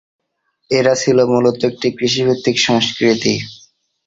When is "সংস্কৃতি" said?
2.59-3.33